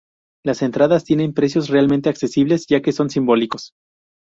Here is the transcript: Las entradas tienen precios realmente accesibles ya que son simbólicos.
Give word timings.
Las 0.43 0.63
entradas 0.63 1.03
tienen 1.03 1.31
precios 1.35 1.69
realmente 1.69 2.09
accesibles 2.09 2.65
ya 2.65 2.81
que 2.81 2.91
son 2.91 3.11
simbólicos. 3.11 3.73